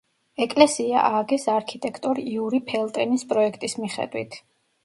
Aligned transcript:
ეკლესია 0.45 1.03
ააგეს 1.09 1.45
არქიტექტორ 1.57 2.23
იური 2.23 2.63
ფელტენის 2.73 3.29
პროექტის 3.35 3.81
მიხედვით. 3.85 4.43